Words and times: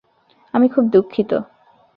আমি 0.53 0.67
খুব 0.69 0.83
দুঃখিত। 0.89 1.31